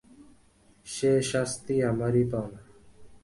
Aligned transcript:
সে 0.85 1.11
শাস্তি 1.31 1.75
আমারই 1.83 2.23
পাওনা। 2.31 2.61